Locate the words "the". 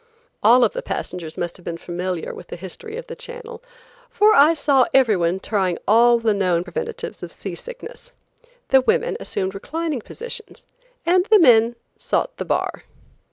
0.67-0.81, 2.47-2.55, 3.05-3.15, 6.17-6.33, 8.69-8.81, 11.27-11.37, 12.37-12.45